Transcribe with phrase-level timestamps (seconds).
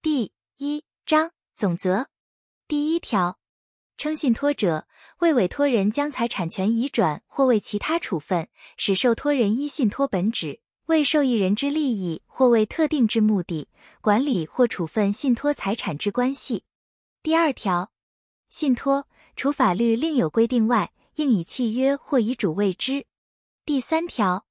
[0.00, 2.06] 第一章总则
[2.68, 3.40] 第一条，
[3.96, 4.86] 称信托者
[5.18, 13.68] 为委托人将财产权移转或为其他处分，使受托人依信托本旨，为受益人之利益或为特定之目的，
[14.00, 16.62] 管理或处分信托财产之关系。
[17.20, 17.90] 第二条，
[18.48, 23.04] 信托除法律另有规定外，应以契约或遗嘱为之。
[23.64, 24.46] 第三条，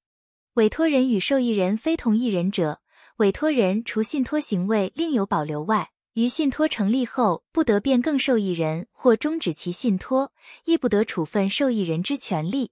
[0.54, 2.82] 委托人与受益人非同一人者，
[3.18, 10.32] 委托人除信托行为另有保留外，于信托成立后不得变更受益人或终止其信托，
[10.66, 12.70] 亦不得处分受益人之权利，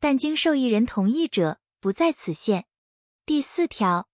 [0.00, 2.64] 但经受益人同意者，不在此限。
[3.24, 4.08] 第四条，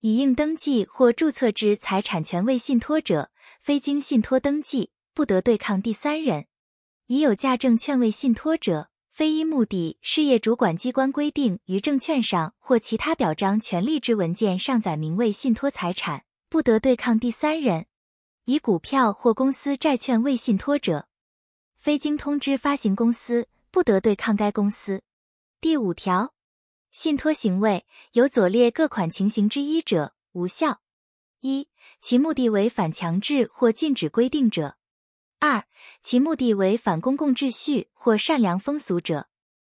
[0.00, 3.30] 以应登记或注册之财产权为信托者，
[3.60, 6.46] 非经信托登记，不得对抗第三人。
[7.08, 17.86] 已有价证券为信托者，非依目的事业主管机关规定于证券上或其他表彰权利之文件上载明为信托财产，不得对抗第三人。
[18.44, 21.08] 以股票或公司债券为信托者，
[21.76, 25.02] 非经通知发行公司，不得对抗该公司。
[25.60, 26.32] 第五条，
[26.92, 30.80] 信托行为有左列各款情形之一者，无效：
[31.40, 31.68] 一、
[32.00, 34.76] 其目的为反强制或禁止规定者。
[35.40, 35.64] 二、
[36.02, 39.28] 其目的为反公共秩序或善良风俗者；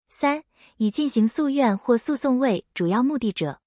[0.09, 0.45] 三、
[0.79, 3.61] 以进行诉愿或诉讼为主要目的者；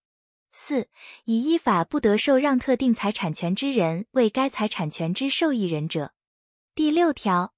[0.49, 0.89] 四、
[1.25, 6.14] 以依法不得受让特定财产权之人为该财产权之受益人者。
[6.73, 7.53] 第六条，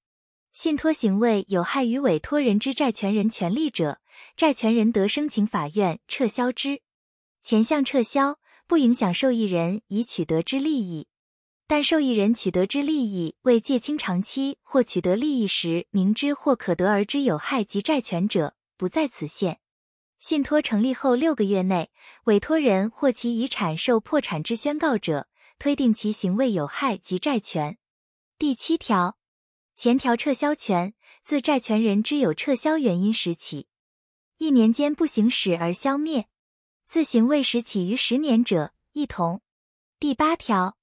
[0.51, 4.01] 信托行为有害于委托人之债权人权利者，
[4.35, 6.81] 债权人得申请法院撤销之。
[7.41, 11.07] 前项撤销不影响受益人已取得之利益。
[11.67, 19.59] 但受益人取得之利益为借清偿期或取得利益时明知或可得而知有害及债权者，不在此限。
[20.19, 21.91] 信托成立后六个月内，
[22.25, 27.77] 委托人或其遗产受破产之宣告者，推定其行为有害及债权。
[28.37, 29.17] 第七条，
[29.75, 33.67] 前条撤销权自债权人知有撤销原因时起，
[34.37, 36.25] 一年间不行使而消灭；
[36.85, 39.41] 自行为时起于十年者，一同。
[39.99, 40.77] 第八条。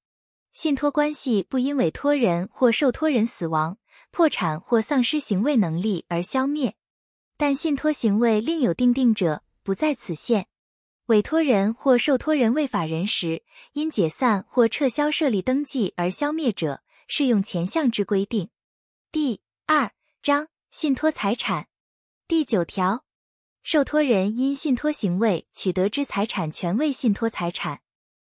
[0.53, 3.79] 信托关系不因委托人或受托人死亡、
[4.11, 6.77] 破产或丧失行为能力而消灭，
[7.39, 10.49] 但信托行为另有定定者，不在此限。
[11.07, 13.43] 委托人或受托人为法人时，
[13.73, 18.51] 因解散或撤销设立登记而消灭者，适用前项之规定。
[19.11, 19.93] 第二
[20.23, 21.69] 章信托财产
[22.29, 23.05] 第九条，
[23.63, 27.81] 受托人因信托行为取得之财产权为信托财产。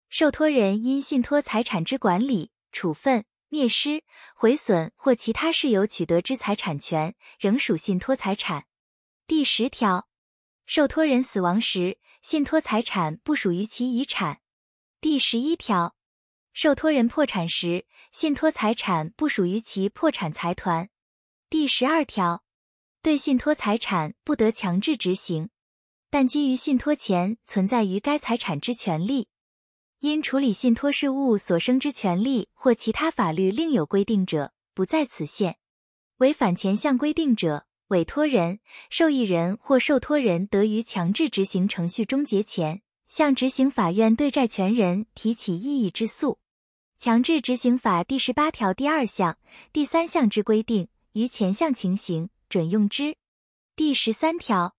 [0.09, 4.03] 受托人因信托财产之管理、处分、灭失、
[4.33, 8.65] 毁损或其他事由取得之财产权，仍属信托财产。
[9.27, 10.07] 第十条，
[10.65, 14.41] 受托人死亡时，信托财产不属于其遗产。
[14.99, 15.95] 第十一条，
[16.53, 20.89] 受托人破产时，信托财产不属于其破产财团。
[21.51, 22.43] 第十二条，
[23.03, 25.51] 对信托财产不得强制执行，
[26.09, 29.27] 但基于信托前存在于该财产之权利。
[30.01, 35.57] 因处理信托事务所生之权利或其他法律另有规定者，不在此限。
[36.19, 46.39] 违反前项规定者，委托人、受益人或受托人得于强制执行程序终结前，向执行法院对债权人提起异议之诉。
[46.97, 49.37] 强制执行法第十八条第二项、
[49.73, 53.17] 第三项之规定，于前项情形准用之。
[53.75, 54.78] 第十三条。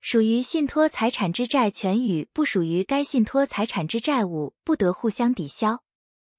[0.00, 5.82] 属于信托财产之债权与不属于该信托财产之债务不得互相抵消。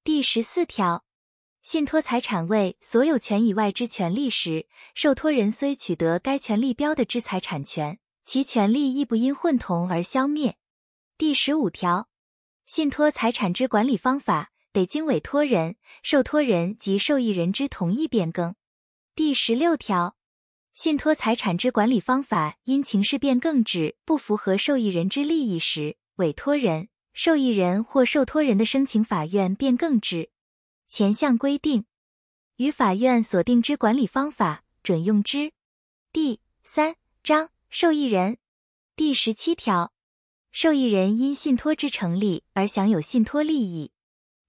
[0.03, 1.03] 第十四条，
[1.61, 10.57] 信托财产为所有权以外之权利时，受托人虽取得该权利标的之财产权，其权利亦不因混同而消灭。
[11.17, 12.07] 第十五条，
[12.65, 18.55] 信托财产之管理方法得经委托人、受托人及受益人之同意变更。
[19.13, 20.16] 第十六条。
[20.79, 30.29] 信托财产之管理方法因情势变更之不符合受益人之利益时，委托人、受益人或受托人的申请法院变更之。
[30.85, 31.85] 前项规定，
[32.57, 35.51] 与法院所定之管理方法准用之。
[36.13, 38.37] 第三章受益人
[38.95, 39.91] 第十七条，
[40.51, 43.89] 受益人因信托之成立而享有信托利益，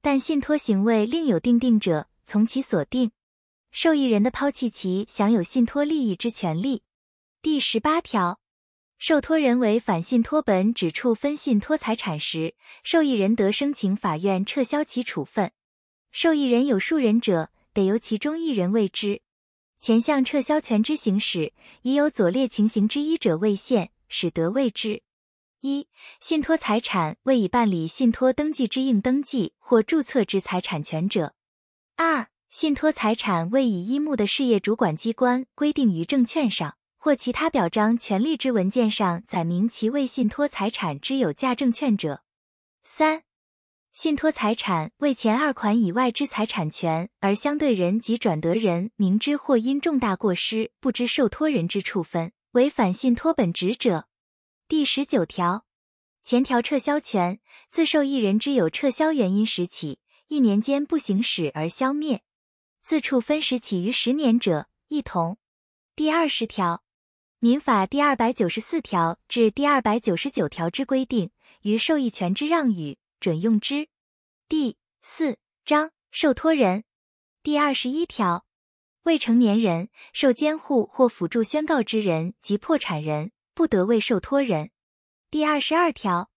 [0.02, 3.12] 但信托行为另有定定者，从其所定。
[3.70, 6.82] 受益人的抛弃其享有信托利益之权利。
[7.42, 8.40] 第十八条，
[8.98, 15.52] 受托人为反信托本指处分信托财产时，受益人得申请法院撤销其处分。
[16.10, 19.22] 受益人有数人者，得由其中一人为之。
[19.78, 25.02] 前项撤销权之行使，已有左列情形之一者未现，使得为之。
[25.60, 25.86] 一、
[26.20, 31.34] 信托财产为已办理信托登记之应登记或注册之财产权者；
[31.96, 42.22] 二、信托财产为已依目的事业主管机关规定于证券上或其他表彰权利之文件上载明其为信托财产之有价证券者；
[42.82, 43.22] 三、
[43.92, 54.08] 信托财产为前二款以外之财产权，而相对人及转得人明知或因重大过失不知受托人之处分，违反信托本职者。
[54.66, 55.66] 第十九条，
[56.22, 57.40] 前条撤销权
[57.70, 59.98] 自受益人之有撤销原因时起
[60.28, 62.20] 一年间不行使而消灭；
[62.88, 65.36] 自处分时起于十年者，一同。
[65.94, 66.82] 第二十条，
[67.38, 71.30] 民法第二百九十四条至第二百九十九条之规定，
[71.60, 73.88] 于受益权之让与准用之。
[74.48, 75.36] 第四
[75.66, 76.84] 章受托人
[77.42, 78.46] 第二十一条，
[79.02, 83.32] 未成年人、受监护或辅助宣告之人及破产人。
[83.52, 84.70] 不得为受托人。
[85.30, 86.30] 第二十二条，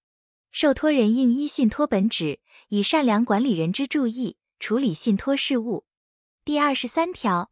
[0.51, 5.85] 受托人应依信托本旨，以善良管理人之注意处理信托事务。
[6.43, 7.51] 第二十三条，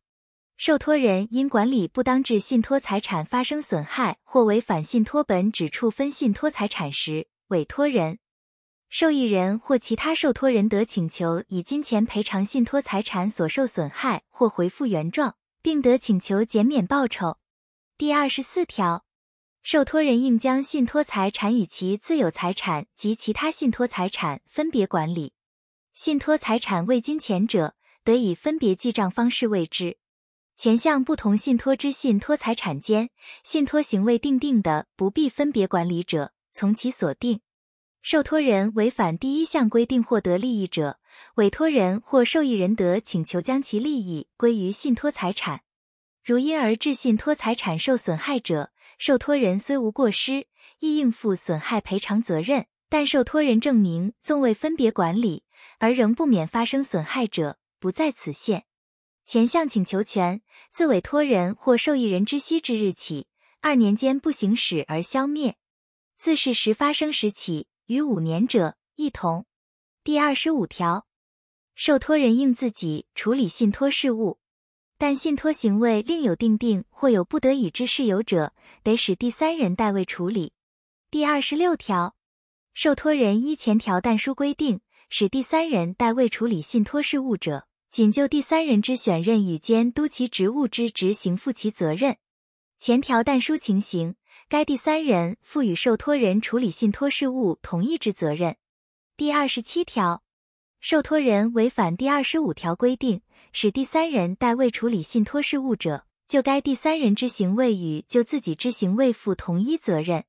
[0.57, 8.18] 受托人因管理不当致信托财产发生损害或违反信托本旨处分信托财产时，委托人、
[8.89, 17.38] 受益人或其他受托人得请求以金钱赔偿信托财产所受损害或回复原状，并得请求减免报酬。
[17.95, 19.06] 第二十四条。
[19.62, 25.33] 受托人应将信托财产与其自有财产及其他信托财产分别管理。
[25.94, 29.97] 信托财产为金钱者，得以分别记账方式为之。
[30.55, 33.09] 前项不同信托之信托财产间，
[33.43, 37.41] 信托行为定定的不必分别管理者，从其所定。
[38.01, 40.99] 受托人违反第一项规定获得利益者，
[41.35, 45.61] 委托人或受益人得请求将其利益归于信托财产。
[46.23, 50.47] 如因而致信托财产受损害者，受托人虽无过失，
[50.79, 52.65] 亦应负损害赔偿责任。
[52.91, 55.43] 但受托人证明纵未分别管理，
[55.77, 58.65] 而仍不免发生损害者，不在此限。
[59.25, 60.41] 前项请求权
[60.71, 63.27] 自委托人或受益人知悉之日起
[63.61, 65.53] 二年间不行使而消灭；
[66.17, 69.45] 自事实发生时起逾五年者，一同。
[70.03, 71.07] 第二十五条，
[71.75, 74.39] 受托人应自己处理信托事务。
[74.97, 78.53] 但信托行为另有定定或有不得已之事由者，
[78.83, 80.51] 得使第三人代为处理。
[81.09, 82.17] 第二十六条，
[82.73, 92.18] 受托人依前条但书规定，使第三人代为处理信托事务者，仅就第三人之选任与监督其职务之执行负其责任。
[92.77, 94.15] 前条但书情形，
[94.47, 98.57] 该第三人负与受托人处理信托事务同一之责任。
[99.18, 100.24] 第二十七条。
[100.80, 103.21] 受托人违反第二十五条规定，
[103.51, 110.24] 使第三人代为处理信托事务者，就该第三人之行为与就自己之行为负同一责任。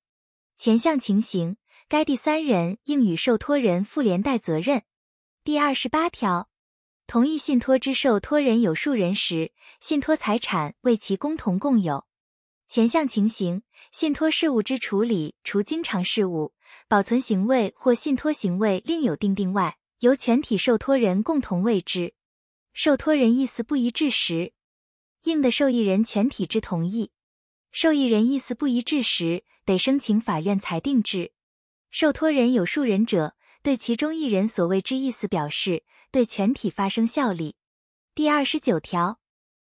[0.57, 1.57] 前项情形，
[1.89, 4.83] 该第三人应与受托人负连带责任。
[5.45, 6.50] 第二十八条，
[7.11, 12.07] 同一信托之受托人有数人时，信托财产为其共同共有。
[12.69, 16.53] 前项情形，信托事务之处理，除经常事务、
[16.87, 22.15] 保存行为或信托行为另有定定外，由全体受托人共同为之，
[22.75, 24.53] 受托人意思不一致时，
[25.25, 27.11] 应得受益人全体之同意；
[27.73, 31.33] 受益人意思不一致时，得申请法院裁定之。
[31.91, 33.35] 受托人有数人者，
[33.65, 37.57] 对其中一人所谓之意思表示，对全体发生效力。
[38.15, 39.21] 第二十九条，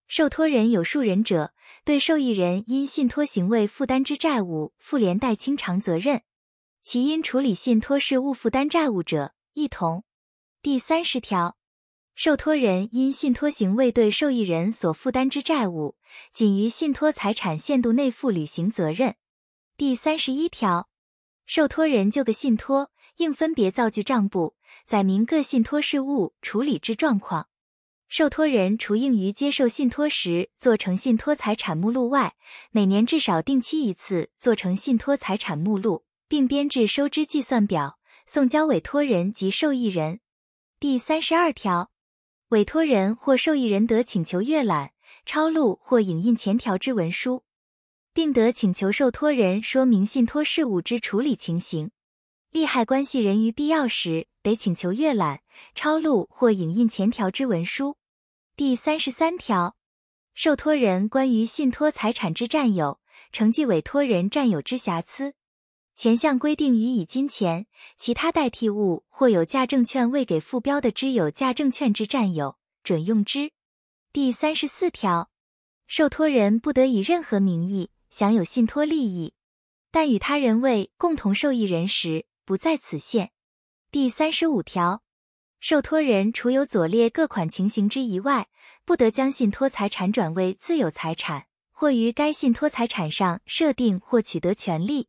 [0.07, 1.53] 受托人有数人者，
[1.85, 6.23] 对受益人因信托行为负担之债务负连带清偿责任，
[6.83, 10.05] 其因处理信托事务负担债务者，一同。
[10.63, 11.57] 第三十条，
[12.15, 15.97] 受托人因信托行为对受益人所负担之债务，
[16.33, 19.15] 仅于信托财产限度内负履行责任。
[19.77, 20.89] 第三十一条，
[21.47, 27.49] 受托人就个信托，应分别造具账簿，载明各信托事务处理之状况。
[28.09, 32.35] 受托人除应于接受信托时做成信托财产目录外，
[32.73, 40.19] 每年至少定期一次做成信托财产目录，并编制收支计算表，送交委托人及受益人。
[40.81, 41.93] 第三十二条，
[42.49, 44.91] 委托人或受益人得请求阅览、
[45.25, 47.45] 抄录或影印前条之文书，
[48.13, 51.93] 并得请求受托人说明信托事务之处理情形。
[52.51, 55.43] 利害关系人于必要时得请求阅览、
[55.75, 57.97] 抄录或影印前条之文书。
[58.57, 59.77] 第三十三条，
[60.35, 63.01] 受托人关于信托财产之占有，
[63.33, 65.35] 承继委托人占有之瑕疵。
[65.95, 67.67] 前项规定予以金钱、
[67.97, 73.53] 其他代替物或有价证券未给附标的之有价证券之占有，准用之。
[74.13, 75.31] 第三十四条，
[75.87, 79.35] 受托人不得以任何名义享有信托利益。
[79.91, 83.33] 但与他人为共同受益人时，不在此限。
[83.93, 85.03] 第三十五条，
[85.59, 88.49] 受托人除有左列各款情形之一外，
[88.85, 95.09] 不得将信托财产转为自有财产，或于该信托财产上设定或取得权利。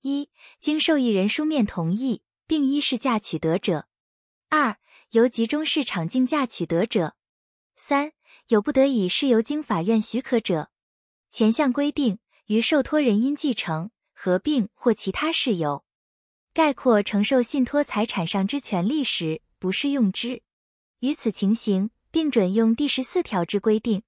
[0.00, 3.88] 一、经受益人书面同意，并依市价取得者；
[4.48, 4.78] 二、
[5.10, 7.16] 由集中市场竞价取得者；
[7.76, 8.12] 三、
[8.48, 10.70] 有不得已是由经法院许可者。
[11.28, 15.83] 前项规定，于受托人因继承、合并或其他事由。
[16.54, 20.40] 概括承受信托财产上之权利时，不适用之。
[21.00, 24.04] 于此情形，并准用第十四条之规定。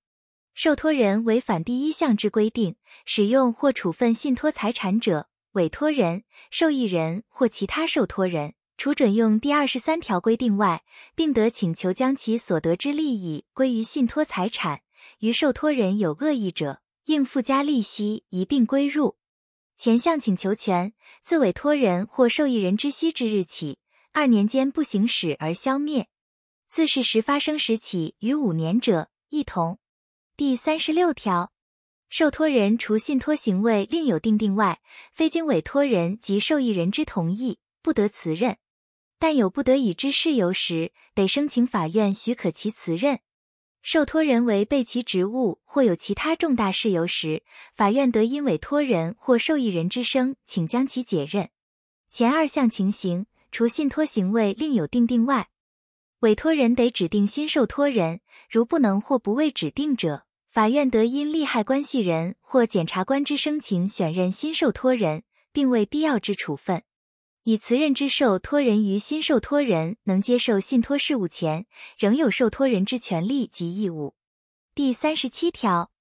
[0.55, 6.23] 受托人违反第一项之规定，使用或处分信托财产者，委托人、
[6.53, 10.85] 受益人或其他受托人，除准用第二十三条规定外，
[11.17, 14.83] 并得请求将其所得之利益归于信托财产。
[15.19, 19.17] 于受托人有恶意者，应附加利息一并归入。
[19.77, 23.79] 前项请求权自委托人或受益人知悉之日起
[24.13, 26.07] 二年间不行使而消灭；
[26.67, 29.79] 自事实发生时起逾五年者，一同。
[30.35, 31.53] 第三十六条，
[32.09, 34.81] 受托人除信托行为另有定定外，
[35.13, 38.57] 非经委托人及受益人之同意，不得辞任。
[39.19, 43.21] 但有不得已之事由时，得申请法院许可其辞任。
[43.89, 51.51] 受托人为被其职务或有其他重大事由时，法院得因委托人或受益人之声，请将其解任。
[52.11, 55.51] 前二项情形，除信托行为另有定定外，
[56.19, 58.23] 委托人得指定新受托人。
[58.51, 66.83] 如不能或不为指定者，法院得因利害关系人或检察官之声请选任新受托人，并为必要之处分。
[67.49, 74.17] 以辞任之受托人于新受托人能接受信托事务前，仍有受托人之权利及义务。
[74.75, 75.93] 第三十七条，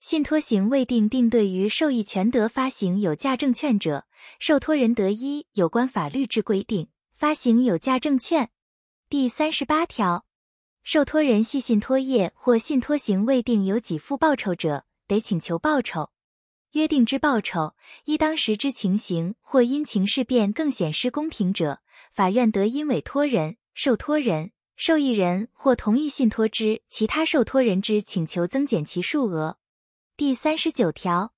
[0.00, 4.06] 信托行未定定对于受益权得发行有价证券者，
[4.40, 8.50] 受托人得依有关法律之规定发行有价证券。
[9.08, 10.26] 第三十八条，
[10.82, 16.10] 受托人系信托业或信托行未定有给付报酬者，得请求报酬。
[16.72, 21.80] 约定之报酬，依当时之情形或因情事变更显失公平者，
[22.12, 29.58] 法院得因委托人、受托人、受益人或同意信托之其他受托人之请求增减其数额。
[30.16, 31.32] 第三十九条，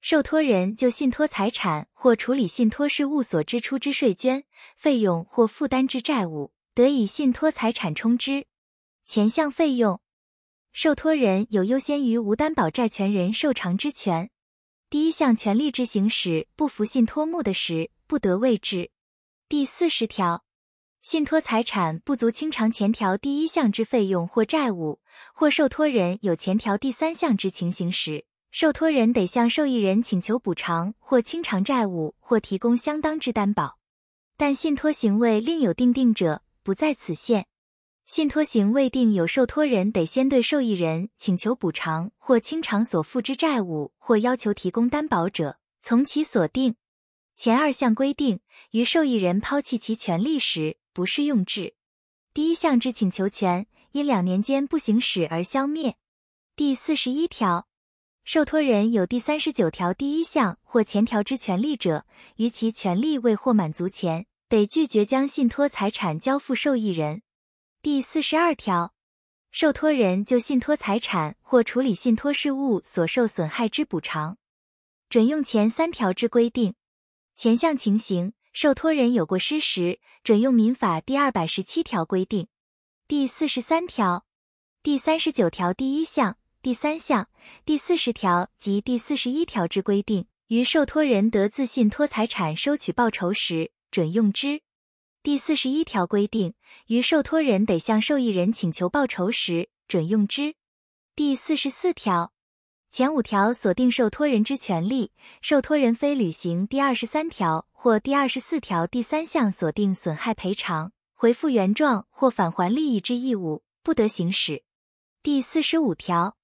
[0.00, 4.44] 受托人就信托财产或处理信托事务所支出之税捐、
[4.76, 8.46] 费用或负担之债务，得以信托财产充之。
[9.04, 10.00] 前项费用，
[10.72, 14.30] 受托人有优先于无担保债权人受偿之权。
[14.90, 18.90] 第一项权利之行使不服信托目的时，不得为之。
[19.46, 20.44] 第四十条，
[21.02, 25.02] 信托财产不足清偿前条第一项之费用或债务，
[25.34, 33.76] 或受托人有前条第三项之情形时，受托人得向受益人请求补偿或清偿债务，或提供相当之担保。
[34.38, 37.46] 但信托行为另有定定者，不在此限。
[38.08, 46.76] 信托行未定有受托人得先对受益人请求补偿或清偿所负之债务，或要求提供担保者，从其所定。
[47.36, 51.74] 前二项规定于受益人抛弃其权利时，不适用之。
[52.32, 55.96] 第一项之请求权因两年间不行使而消灭。
[56.56, 57.68] 第四十一条，
[58.24, 67.20] 受托人有第三十九条第一项或前条之权利者，于其权利未获满足前，得拒绝将信托财产交付受益人。
[67.80, 68.92] 第四十二条，
[69.52, 74.36] 受托人就信托财产或处理信托事务所受损害之补偿，
[75.08, 76.74] 准用前三条之规定。
[77.36, 82.48] 前项情形，受托人有过失时，准用民法第二百十七条规定。
[83.06, 84.26] 第四十三条、
[84.82, 87.28] 第三十九条第一项、第三项、
[87.64, 94.62] 第四十条及第四十一条之规定，于受托人得自信托财产收取报酬时，准用之。
[95.28, 96.54] 第四十一条规定，
[96.86, 100.54] 于受托人得向受益人请求报酬时，准用之。
[101.14, 102.32] 第四十四条
[102.90, 114.64] 前五条锁定受托人之权利，受托人非履行第二十三条或第二十四条第三项锁定损害赔偿、回复原状或返还利益之义务，不得行使。
[115.22, 116.38] 第四十五条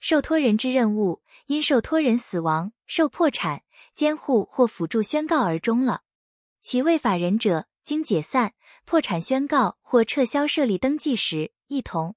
[0.00, 3.62] 受托人之任务因受托人死亡、受破产、
[3.94, 6.02] 监护或辅助宣告而终了，
[6.60, 7.68] 其为法人者。
[7.84, 8.54] 经解散、
[8.86, 12.16] 破产宣告或撤销设立登记时，一同。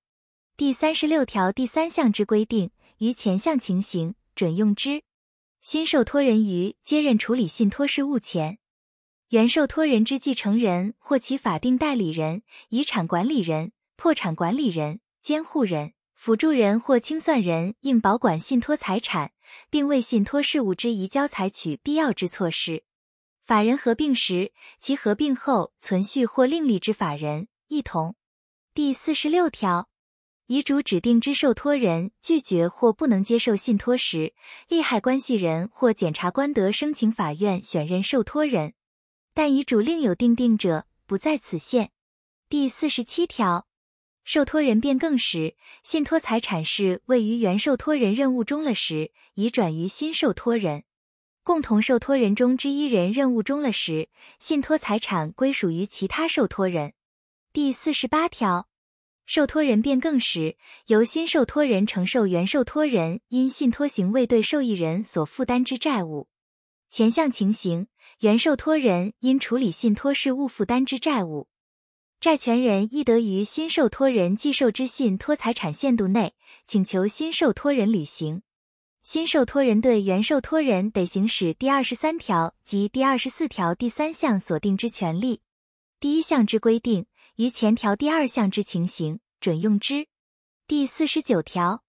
[0.56, 5.04] 第三十六条第三项之规定，于前项情形准用之。
[5.62, 8.60] 新受托人于接任处理信托事务前，
[9.30, 19.34] 原受托人之继承人或其法定代理人、遗产管理人、破产管理人、监护人、辅助人或清算人应保管信托财产，
[19.70, 22.86] 并为信托事务之移交采取必要之措施。
[23.48, 28.18] 法人合并时，其合并后存续或另立之法人一同。
[28.74, 29.88] 第四十六条，
[30.48, 34.34] 遗嘱指定之受托人拒绝或不能接受信托时，
[34.68, 38.74] 利害关系人或检察官得申请法院选任受托人，
[39.34, 41.92] 但遗嘱另有定定者，不在此限。
[42.50, 43.66] 第四十七条，
[44.26, 50.84] 受托人变更时，信托财产是位于原受托人任务中了时，移转于新受托人。
[51.48, 56.92] 共同受托人中之一人任务中了时，信托财产归属于其他受托人。
[57.54, 58.68] 第四十八条，
[59.26, 66.28] 受托人变更时，由新受托人承受原受托人因信托行为对受益人所负担之债务。
[66.90, 67.88] 前项情形，
[68.20, 71.48] 原受托人因处理信托事务负担之债务，
[72.20, 76.34] 债权人亦得于新受托人继受之信托财产限度内，
[76.66, 78.42] 请求新受托人履行。
[79.10, 85.40] 新受托人对原受托人得行使第二十三条及第二十四条第三项所定之权利。
[85.98, 87.06] 第一项之规定，
[87.38, 90.08] 于前条第二项之情形准用之。
[90.68, 91.86] 第四十九条，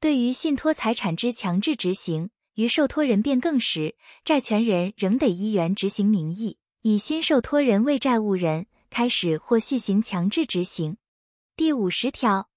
[0.00, 3.94] 对于信托财产之强制执行，于受托人变更时，
[4.24, 10.96] 债权人仍得依原执行名义，以新受托人为债务人，开始或续行强制执行。
[11.56, 12.48] 第五十条。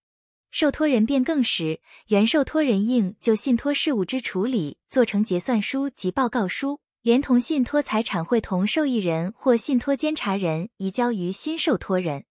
[0.51, 12.25] 受托人变更时，原受托人应就信托事务之处理做成结算书及报告书，连同信托财产会同受益人或信托监察人移交于新受托人。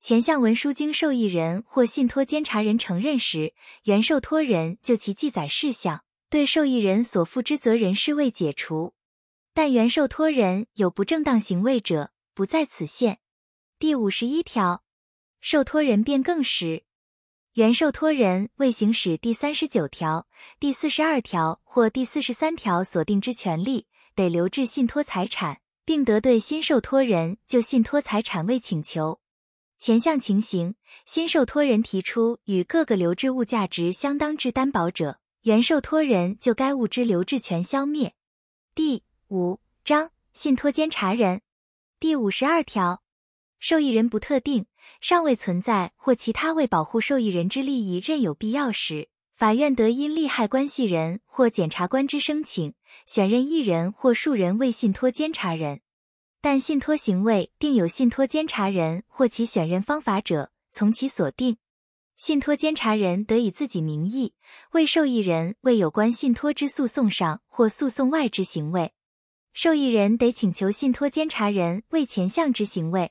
[0.00, 3.54] 前项文书经受益人或信托监察人承认时，
[3.84, 8.92] 原受托人就其记载事项对受益人所负之责任事未解除，
[9.54, 13.20] 但原受托人有不正当行为者，不在此限。
[13.78, 14.84] 第五十一条，
[15.40, 16.84] 受托人变更时。
[17.54, 20.26] 原受托人未行使第三十九条、
[20.58, 29.20] 第四十二条或第四十三条所定之权利，得留置信托财产，并得对新受托人就信托财产未请求。
[29.78, 30.74] 前项情形，
[31.06, 38.16] 新受托人提出与各个留置物价值相当之担保者，原受托人就该物之留置权消灭。
[38.74, 41.40] 第五章信托监察人
[42.00, 43.04] 第五十二条，
[43.60, 44.66] 受益人不特定。
[45.00, 52.74] 尚未存在或其他为保护受益人之利益任有必要时，法院得因利害关系人或检察官之申请，
[53.06, 55.80] 选任一人或数人为信托监察人。
[56.40, 61.56] 但信托行为定有信托监察人或其选任方法者，从其所定。
[62.16, 64.34] 信托监察人得以自己名义
[64.72, 68.92] 为受益人为有关信托之诉讼上或诉讼外之行为，
[69.52, 73.10] 受益人得请求信托监察人为前项之行为。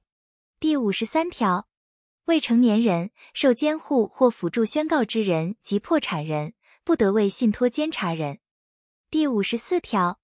[0.63, 1.67] 第五十三条，
[2.23, 6.53] 未成年人、受监护或辅助宣告之人及破产人，
[6.85, 8.39] 不得为信托监察人。
[9.11, 10.21] 第五十四条，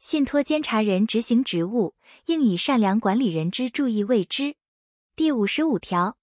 [0.00, 1.94] 信托监察人执行职务，
[2.24, 4.56] 应以善良管理人之注意为之。
[5.14, 6.18] 第五十五条，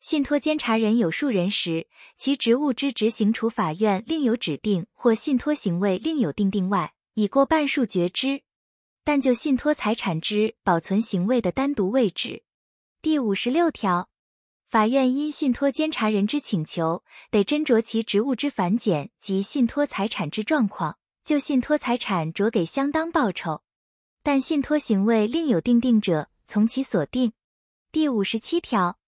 [0.00, 8.40] 信托监察人有数人时，其职务之执行除法院另有指定或信托行为另有定定外，已过半数决之。
[9.04, 12.44] 但就信托财产之保存行为的单独位置。
[13.02, 14.08] 第五十六条，
[14.68, 23.64] 法院因信托监察人之请求，得斟酌其职务之繁简及信托财产之状况，就信托财产酌给相当报酬。
[24.22, 27.32] 但信托行为另有定定者，从其所定。
[27.90, 29.00] 第五十七条，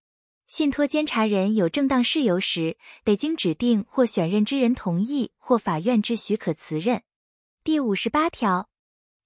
[0.48, 7.04] 信托监察人有正当事由时，得经指定或选任之人同意或法院之许可辞任。
[7.62, 8.68] 第五十八条。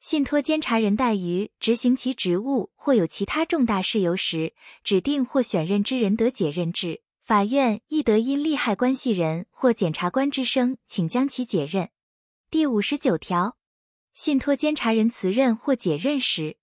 [0.01, 7.03] 信托监察人怠于执行其职务，或有其他重大事由时，指定或选任之人得解任之。
[7.23, 11.91] 法院亦得因利害关系人或检察官之声，请将其解任。
[12.51, 13.59] 第五十九条，
[14.15, 16.57] 信托监察人辞任或解任时，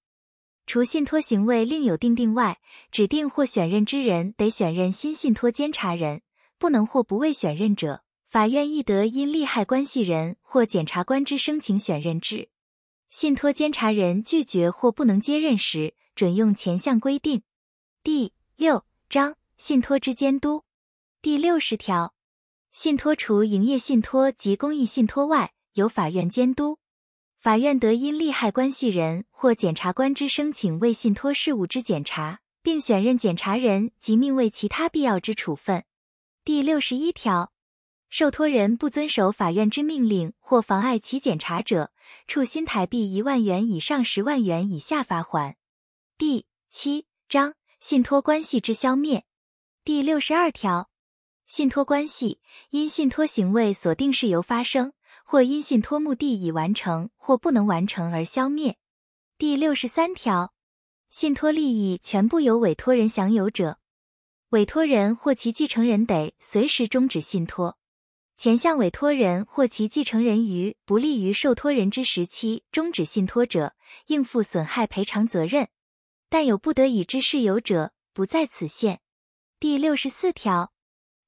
[0.65, 6.24] 除信托行为另有定定外，指定或选任之人得选任新信托监察人，
[6.58, 12.50] 不能或不为选任者，法院亦得因利害关系人或检察官之声请选任之。
[13.17, 17.43] 信托监察人拒绝或不能接任时，准用前项规定。
[18.04, 20.65] 第六章信托之监督
[21.21, 22.13] 第六十条，
[22.73, 26.80] 信托除营业信托及公益信托外，由法院监督。
[27.38, 35.86] 法院得因利害关系人或检察官之申请为信托事务之检查，并选任检察人及命为其他必要之处分。
[36.43, 37.54] 第六十一条。
[38.17, 41.91] 受托人不遵守法院之命令或妨碍其检查者，
[42.28, 45.58] 处新台币一万元以上十万元以下罚款。
[46.17, 49.25] 第七章信托关系之消灭
[49.84, 50.89] 第六十二条，
[51.45, 54.93] 信托关系因信托行为所定事由发生，
[55.25, 58.78] 或因信托目的已完成或不能完成而消灭。
[59.38, 60.54] 第六十三条，
[61.10, 63.80] 信托利益全部由委托人享有者，
[64.51, 67.78] 委托人或其继承人得随时终止信托。
[68.38, 73.76] 前项委托人或其继承人于不利于受托人之时期终止信托者，
[74.08, 75.69] 应负损害赔偿责任，
[76.30, 79.00] 但有不得已之事由者，不在此限。
[79.58, 80.74] 第六十四条，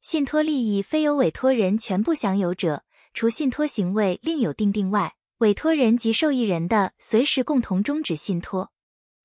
[0.02, 8.74] 信托利益非由委托人全部享有者，除信托行为另有定定外，委托人及受益人的随时共同终止信托。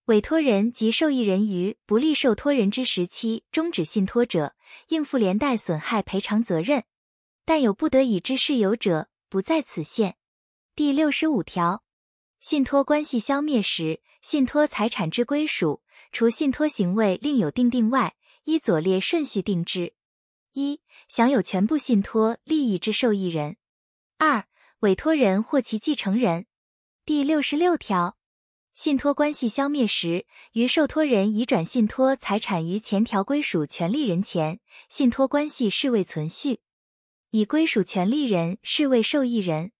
[0.05, 4.55] 委托人及受益人于不利受托人之时期终止信托者，
[4.89, 6.85] 应负连带损害赔偿责任。
[7.45, 10.17] 但有不得已之事由者，不在此限。
[10.75, 11.83] 第六十五条，
[12.41, 19.95] 信托关系消灭时，信托财产之归属，除信托行为另有定定外，依左列顺序定之：
[20.53, 23.57] 一、享有全部信托利益之受益人；
[24.19, 24.47] 二、
[24.81, 26.47] 委托人或其继承人。
[27.05, 28.17] 第六十六条，
[28.75, 36.61] 信托关系消灭时，于受托人移转信托财产于前条归属权利人前，信托关系视为存续。
[37.33, 39.73] 以归属权利人视为受益人。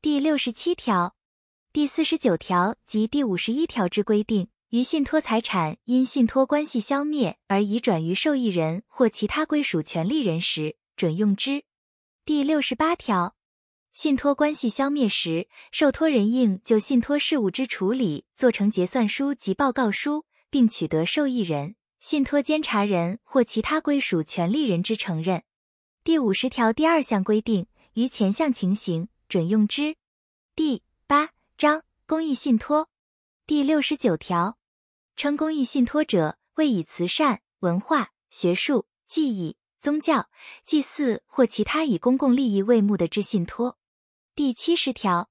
[0.00, 1.16] 第六十七条、
[1.72, 11.64] 第四十九条及第五十一条之规定，于信托财产因信托关系消灭而移转于受益人或其他归属权利人时，准用之。
[12.24, 13.34] 第六十八条，
[13.92, 25.42] 信托关系消灭时，受托人应就信托事务之处理做成结算书及报告书，并取得受益人、信托监察人或其他归属权利人之承认。
[26.04, 29.94] 第五十条第二项规定，于前项情形准用之。
[30.56, 32.88] 第八章公益信托
[33.46, 34.58] 第六十九条，
[35.14, 40.28] 称公益信托者，为以慈善、文化、学术、技艺、宗教、
[40.64, 43.78] 祭祀或其他以公共利益为目的之信托。
[44.34, 45.30] 第七十条，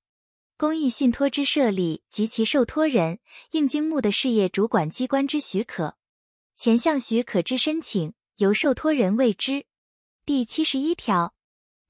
[0.56, 3.20] 公益信托之设立及其受托人，
[3.52, 5.98] 应经目的事业主管机关之许可。
[6.56, 9.66] 前项许可之申请，由受托人为之。
[10.24, 11.34] 第七十一条，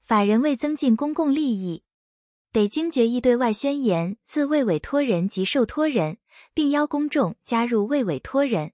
[0.00, 1.84] 法人为增进公共利益，
[2.50, 6.16] 得经决议对外宣言，自为委托人及受托人，
[6.54, 8.72] 并邀公众加入为委托人。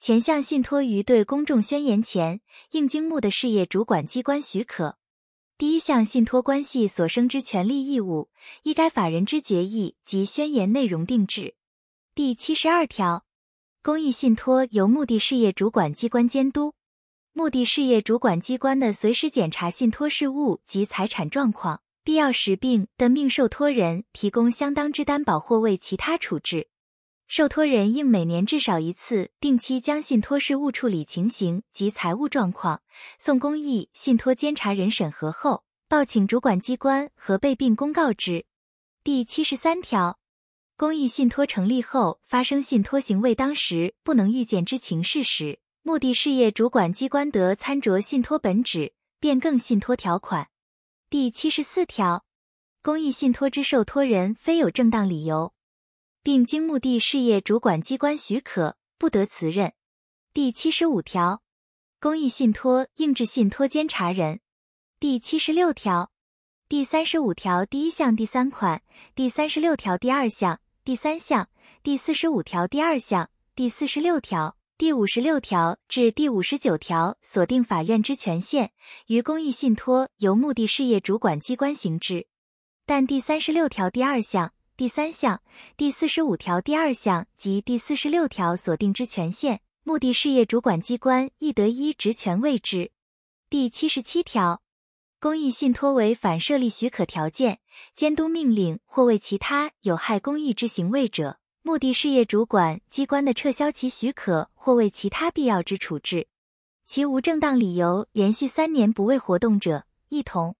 [0.00, 2.40] 前项信托于对公众宣言前，
[2.72, 4.98] 应经目的事业主管机关许可。
[5.56, 8.30] 第一项信托关系所生之权利义务，
[8.64, 11.54] 依该法人之决议及宣言内容定制。
[12.16, 13.24] 第七十二条，
[13.80, 16.74] 公益信托由目的事业主管机关监督。
[17.38, 26.68] 目的事业主管机关的随时检查信托事务及财产状况，必要时并的命受托人提供相当之担保或为其他处置。
[27.28, 32.82] 受托人应每年至少一次定期将信托事务处理情形及财务状况
[33.20, 38.46] 送公益信托监察人审核后，报请主管机关核备并公告之。
[39.04, 40.18] 第七十三条，
[40.76, 45.60] 公益信托成立后发生信托行为当时不能预见之情事时。
[45.88, 50.50] 目的事业主管机关得参酌信托本旨，变更信托条款。
[51.08, 52.26] 第七十四条，
[52.82, 55.54] 公益信托之受托人非有正当理由，
[56.22, 59.72] 并经目的事业主管机关许可，不得辞任。
[60.34, 61.40] 第七十五条，
[61.98, 64.40] 公益信托应至信托监察人。
[65.00, 66.10] 第七十六条、
[66.68, 68.82] 第三十五条第一项第三款、
[69.14, 71.48] 第三十六条第二项、第三项、
[71.82, 74.57] 第四十五条第二项、第四十六条。
[74.78, 78.70] 第五十六条至第五十九条锁定法院之权限，
[79.08, 82.28] 于公益信托由目的事业主管机关行之。
[82.86, 85.42] 但第三十六条第二项、第三项、
[85.76, 92.92] 第四十五条第二项及第四十六条锁定之权限，目的事业主管机关亦得依职权为之。
[93.50, 94.62] 第七十七条，
[95.18, 97.58] 公益信托为反设立许可条件、
[97.92, 101.37] 监督命令或为其他有害公益之行为者。
[101.62, 106.28] 目的事业主管机关的撤销其许可或为其他必要之处置，
[106.84, 110.56] 其无正当理由连续三年不为活动者，一同。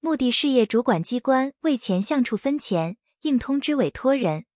[0.00, 4.46] 目的事业主管机关为前项处分前，应通知委托人、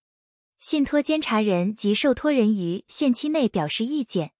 [0.61, 4.33] 信托监察人及受托人于限期内表示意见，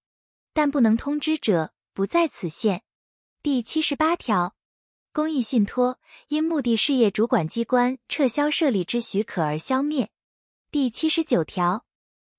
[0.53, 2.83] 但不能通知者，不在此限。
[3.43, 4.55] 第七十八条，
[5.11, 10.09] 公益信托因目的事业主管机关撤销设立之许可而消灭。
[10.71, 11.83] 第七十九条，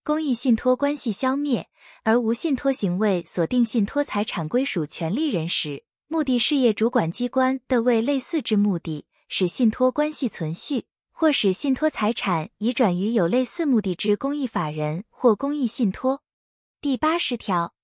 [0.02, 1.68] 公益信托关系消灭
[2.02, 16.22] 而无信托行为锁定信托财产归属权利人时，目的事业主管机关的为类似之目的，使信托关系存续，或使信托财产移转于有类似目的之公益法人或公益信托。
[16.80, 17.74] 第八十条，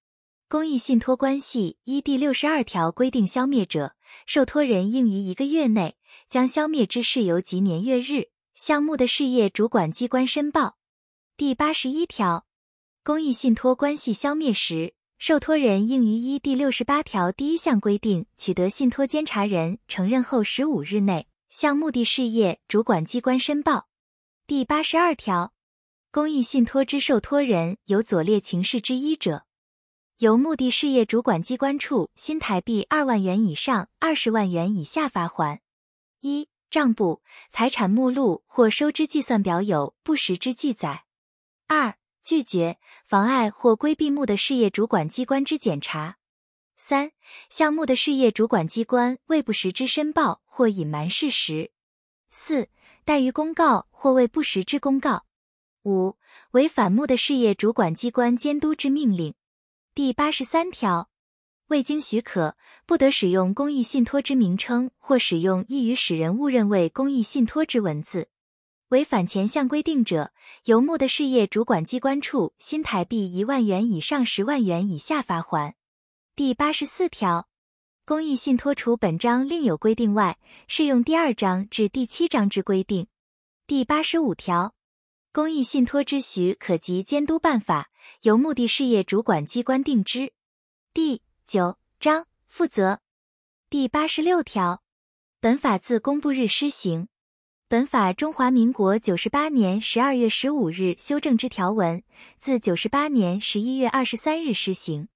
[0.49, 10.79] 公益信托关系依第六十二条规定消灭者，受托人应于一个月内将消灭之事由及年月日，项目的事业主管机关申报。
[11.37, 12.45] 第八十一条，
[13.05, 23.87] 公益信托关系消灭时，受托人应于依第六十八条第一项规定取得信托监察人承认后十五日内，向目的事业主管机关申报。
[24.45, 25.53] 第八十二条，
[26.11, 29.45] 公益信托之受托人有左列情事之一者，
[30.19, 35.61] 由目的事业主管机关处新台币二万元以上二十万元以下罚款。
[36.23, 41.05] 一、账簿、财产目录或收支计算表有不实之记载；
[41.67, 46.17] 二、拒绝、妨碍或规避目的事业主管机关之检查；
[46.77, 47.13] 三、
[47.49, 51.71] 项目的事业主管机关未不实之申报或隐瞒事实；
[52.31, 52.69] 四、
[53.07, 55.25] 怠于公告或未不实之公告；
[55.85, 56.19] 五、
[56.51, 59.35] 违反目的事业主管机关监督之命令。
[59.95, 61.09] 第八十三条。
[61.69, 68.29] 未经许可，不得使用公益信托之名称，或使用易于使人误认为公益信托之文字。
[68.89, 70.33] 违反前项规定者，
[70.65, 75.75] 由目的事业主管机关处新台币一万元以上十万元以下罚款。
[76.35, 77.51] 第八十四条，
[78.07, 83.09] 公益信托除本章另有规定外，适用第二章至第七章之规定。
[83.67, 84.75] 第八十五条，
[85.35, 87.91] 公益信托之许可及监督办法，
[88.23, 90.33] 由目的事业主管机关定之。
[90.95, 93.01] 第九章负责
[93.71, 94.83] 第八十六条，
[95.41, 97.09] 本法自公布日施行。
[97.69, 102.03] 本法中华民国九十八年十二月十五日修正之条文，
[102.37, 105.09] 自九十八年十一月二十三日施行。